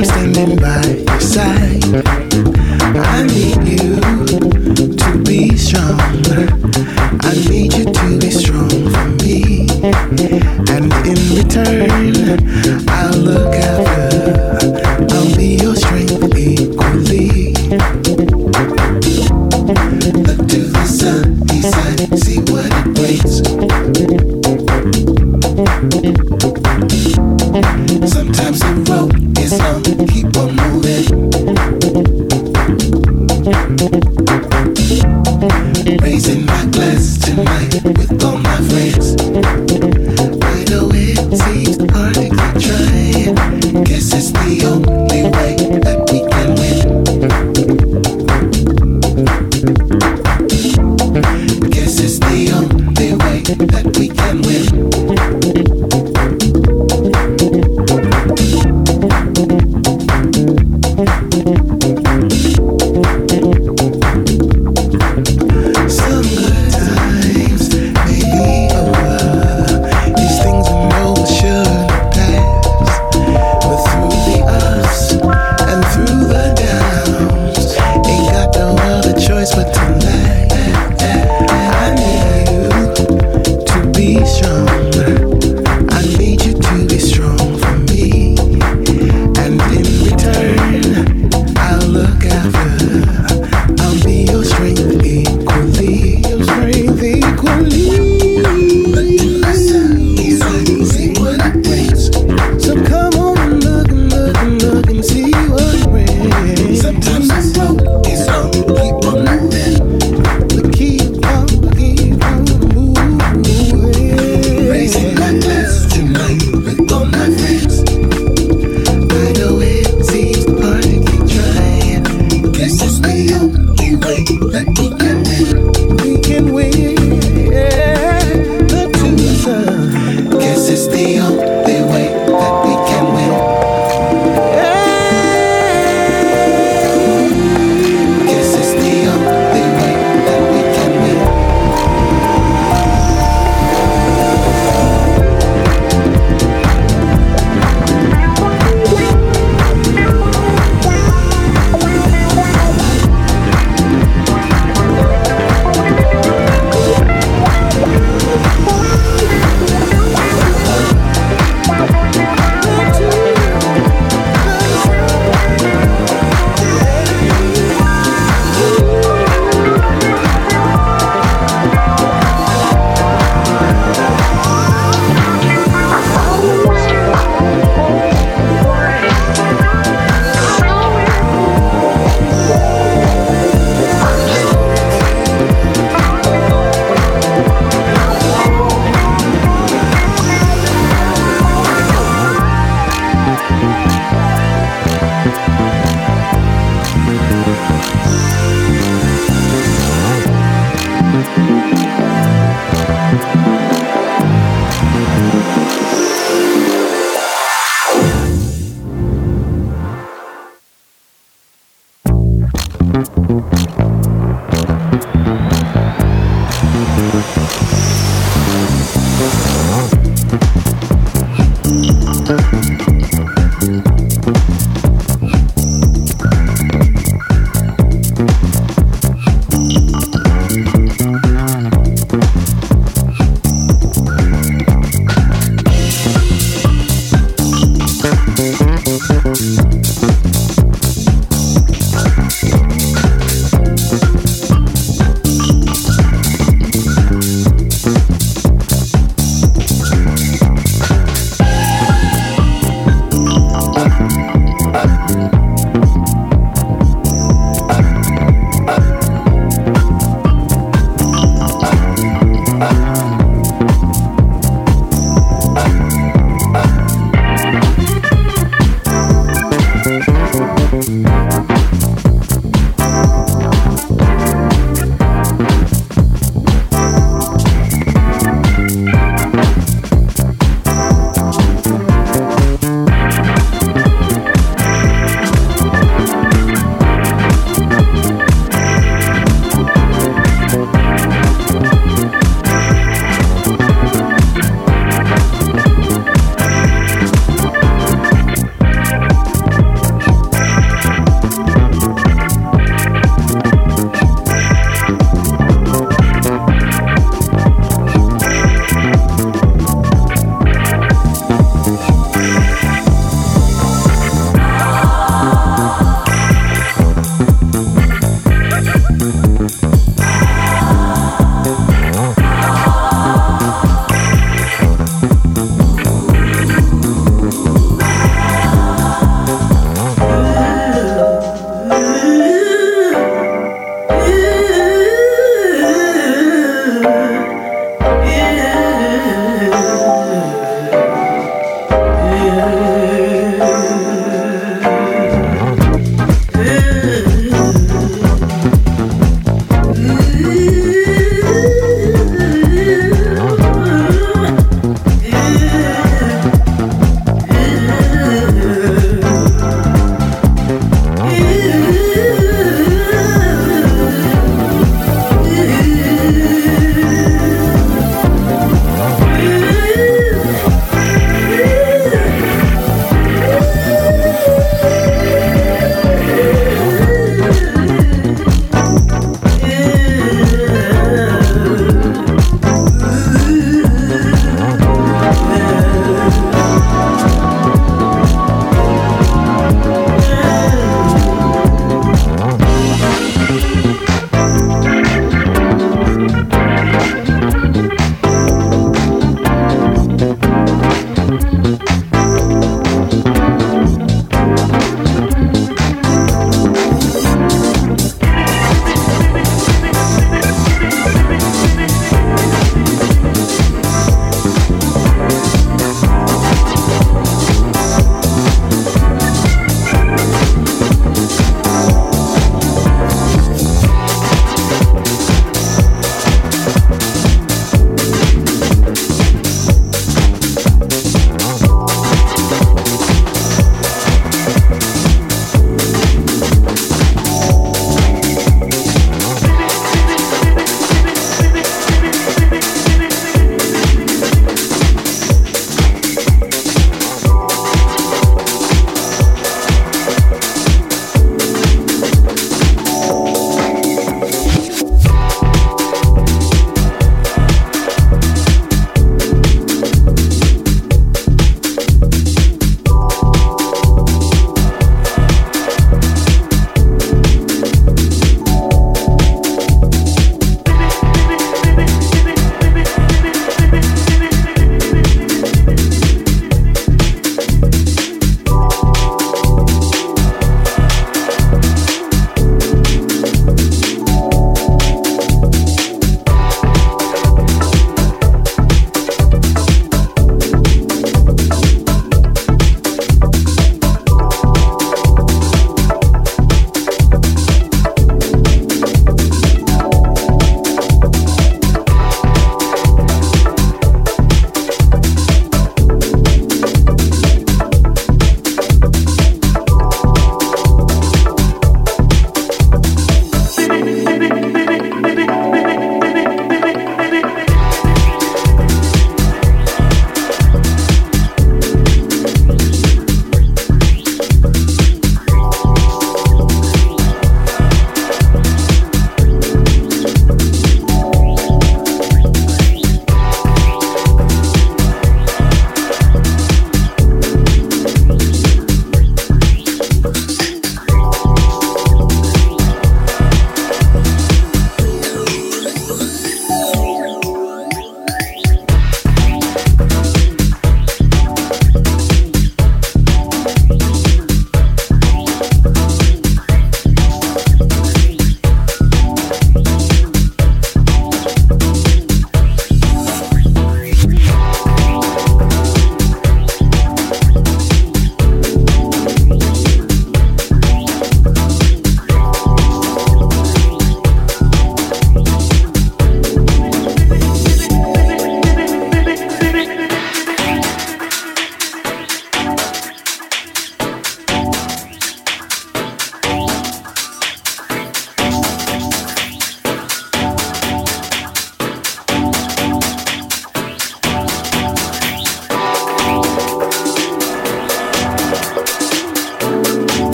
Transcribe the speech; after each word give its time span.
Raising 0.00 0.79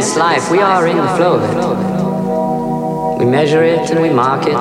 This 0.00 0.16
life, 0.16 0.50
we 0.50 0.60
are 0.60 0.86
in 0.86 0.96
the 0.96 1.08
flow 1.14 1.34
of 1.36 1.42
it. 1.44 3.18
We 3.18 3.26
measure 3.30 3.62
it 3.62 3.90
and 3.90 4.00
we 4.00 4.08
mark 4.08 4.46
it. 4.46 4.56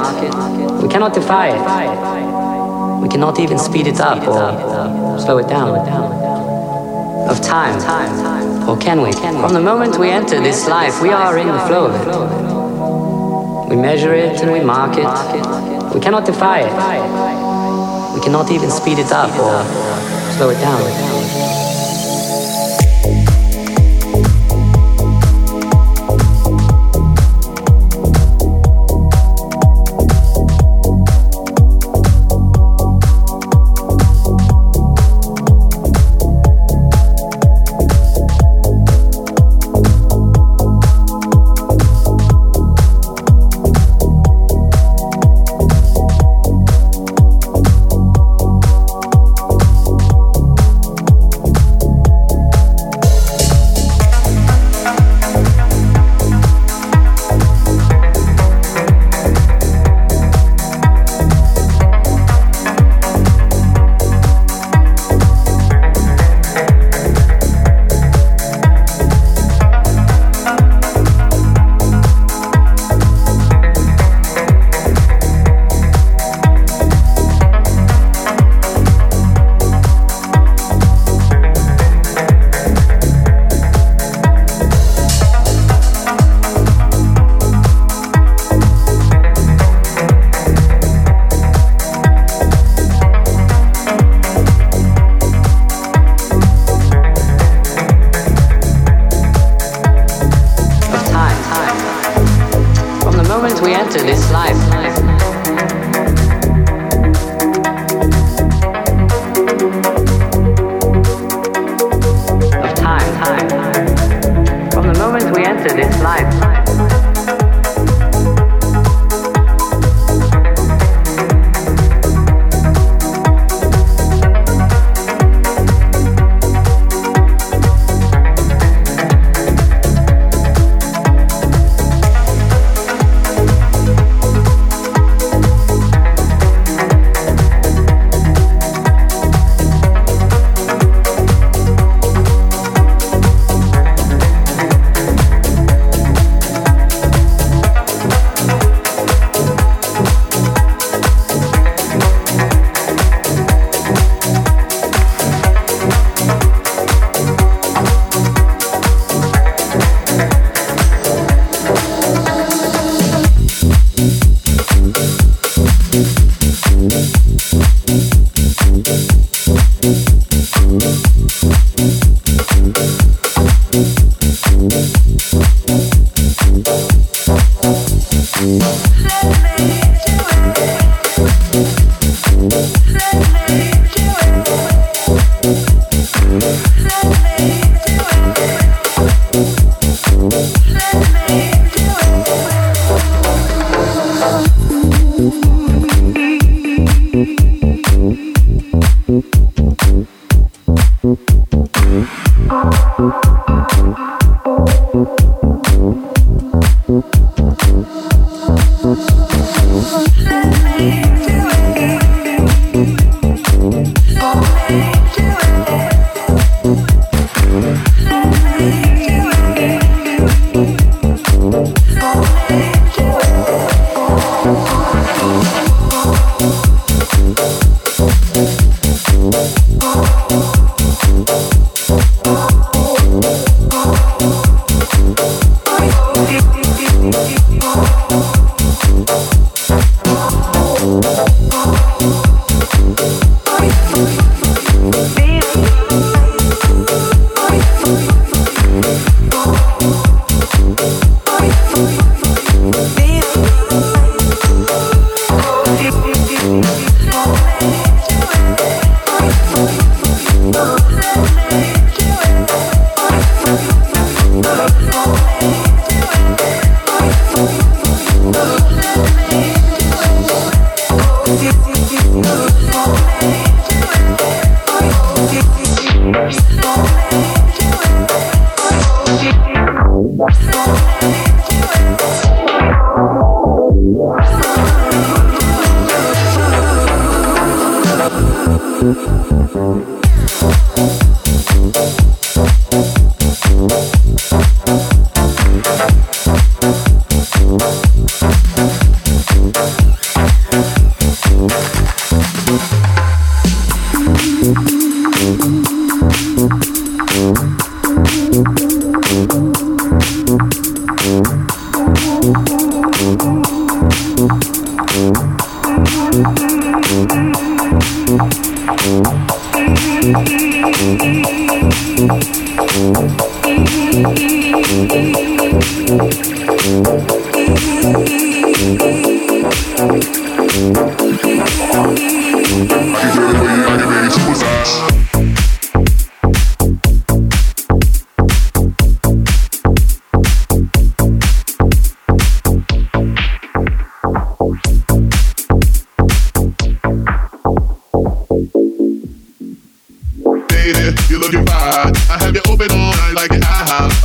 We 0.83 0.89
cannot 0.89 1.13
defy 1.13 1.47
it. 1.55 3.01
We 3.01 3.07
cannot 3.07 3.39
even 3.39 3.57
speed 3.57 3.87
it 3.87 4.01
up 4.01 4.21
or 4.27 5.17
slow 5.17 5.37
it 5.37 5.47
down. 5.47 5.69
Of 7.29 7.39
time, 7.41 7.77
or 8.67 8.75
can 8.77 9.01
we? 9.01 9.13
From 9.13 9.53
the 9.53 9.61
moment 9.61 9.97
we 9.97 10.09
enter 10.09 10.41
this 10.41 10.67
life, 10.67 11.01
we 11.01 11.09
are 11.09 11.37
in 11.37 11.47
the 11.47 11.59
flow 11.67 11.85
of 11.89 11.95
it. 12.01 13.69
We 13.69 13.77
measure 13.77 14.13
it 14.13 14.41
and 14.41 14.51
we 14.51 14.59
mark 14.59 14.97
it. 14.97 15.07
We 15.95 16.01
cannot 16.01 16.25
defy 16.25 16.59
it. 16.67 16.73
We 18.13 18.19
cannot 18.25 18.51
even 18.51 18.69
speed 18.69 18.99
it 18.99 19.13
up 19.13 19.31
or 19.39 19.63
slow 20.35 20.49
it 20.49 20.59
down. 20.59 21.18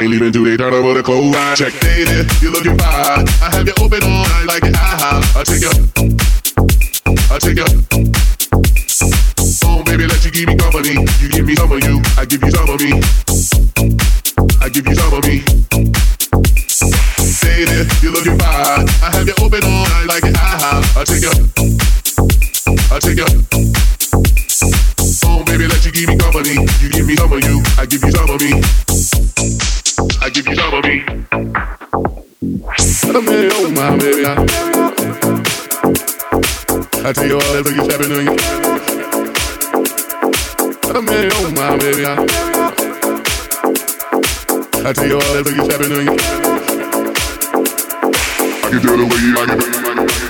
ain't 0.00 0.10
leaving 0.10 0.32
till 0.32 0.44
they 0.44 0.56
turn 0.56 0.72
over 0.72 0.94
the 0.94 1.02
clothes. 1.02 1.36
Check, 1.58 1.76
lady, 1.84 2.24
you're 2.40 2.50
looking 2.50 2.78
fine. 2.78 3.28
I 3.44 3.52
have 3.52 3.68
you 3.68 3.74
open 3.76 4.00
all 4.04 4.24
night 4.24 4.46
like 4.48 4.64
an 4.64 4.72
IHOP. 4.72 5.36
I'll 5.36 5.44
take 5.44 5.60
you. 5.60 5.72
I'll 7.28 7.40
take 7.44 7.60
you. 7.60 7.68
Oh, 9.68 9.84
baby, 9.84 10.06
let 10.08 10.24
you 10.24 10.30
give 10.32 10.48
me 10.48 10.56
company. 10.56 10.96
You 11.20 11.28
give 11.28 11.44
me 11.44 11.54
some 11.56 11.70
of 11.70 11.84
you. 11.84 12.00
I 12.16 12.24
give 12.24 12.40
you 12.40 12.50
some 12.50 12.70
of 12.72 12.80
me. 12.80 13.04
I 14.64 14.68
give 14.72 14.86
you 14.88 14.94
some 14.96 15.12
of 15.12 15.24
me. 15.28 15.44
Lady, 17.44 17.84
you're 18.00 18.16
looking 18.16 18.38
fine. 18.38 18.88
I 19.04 19.12
have 19.12 19.28
you 19.28 19.34
open 19.44 19.60
all 19.64 19.84
night 19.92 20.06
like 20.08 20.24
an 20.24 20.32
IHOP. 20.32 20.96
I'll 20.96 21.04
take 21.04 21.20
you. 21.20 21.99
I'll 22.92 23.00
take 23.00 23.18
you. 23.18 23.26
Oh, 25.24 25.42
baby, 25.44 25.66
let 25.66 25.84
you 25.84 25.90
give 25.92 26.08
me 26.08 26.16
company. 26.16 26.54
You 26.80 26.88
give 26.90 27.06
me 27.06 27.16
some 27.16 27.32
of 27.32 27.42
you. 27.42 27.62
I 27.78 27.86
give 27.86 28.04
you 28.04 28.12
some 28.12 28.30
of 28.30 28.40
me. 28.40 28.62
I 30.20 30.30
give 30.30 30.46
you 30.46 30.54
some 30.54 30.74
of 30.74 30.84
me. 30.84 31.02
Me 33.20 33.48
oh 33.52 33.70
my 33.74 33.96
baby. 33.98 34.24
I, 34.24 34.34
I 37.06 37.12
tell 37.12 37.26
you 37.26 37.34
all 37.34 37.52
that 37.52 37.64
me 37.66 37.72
oh 41.34 41.50
my 41.56 41.76
baby. 41.76 42.04
I, 42.06 42.14
I 44.88 44.92
tell 44.92 45.06
you 45.08 45.14
all 45.14 45.20
that. 45.20 45.46
I 48.62 48.68
can 48.70 48.80
do 48.80 48.96
the 48.96 49.04
way 49.04 50.29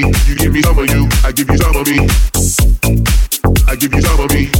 you 0.00 0.34
give 0.36 0.52
me 0.52 0.62
some 0.62 0.78
of 0.78 0.90
you, 0.90 1.08
I 1.22 1.30
give 1.30 1.48
you 1.48 1.56
some 1.58 1.76
of 1.76 1.86
me. 1.86 2.08
I 3.68 3.76
give 3.76 3.94
you 3.94 4.02
some 4.02 4.20
of 4.20 4.30
me. 4.30 4.50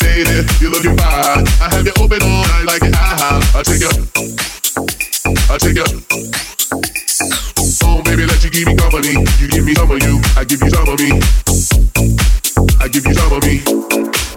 Baby, 0.00 0.46
you're 0.60 0.70
looking 0.70 0.96
fine. 0.96 1.46
I 1.60 1.68
have 1.70 1.86
you 1.86 1.92
open 2.00 2.22
all 2.22 2.42
night 2.42 2.64
like. 2.66 2.82
I 2.82 2.96
ha 2.96 3.52
I 3.54 3.62
take 3.62 3.80
you. 3.80 3.90
I 5.50 5.58
take 5.58 5.76
you. 5.76 5.84
Oh 7.84 8.02
baby, 8.02 8.26
let 8.26 8.42
you 8.42 8.50
give 8.50 8.66
me 8.66 8.74
company. 8.76 9.12
You 9.38 9.48
give 9.48 9.64
me 9.64 9.74
some 9.74 9.90
of 9.90 10.02
you. 10.02 10.20
I 10.36 10.44
give 10.44 10.62
you 10.62 10.70
some 10.70 10.88
of 10.88 10.98
me. 10.98 11.20
I 12.80 12.88
give 12.88 13.06
you 13.06 13.14
some 13.14 13.32
of 13.32 13.42
me. 13.44 14.35